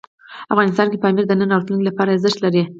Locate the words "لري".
2.41-2.63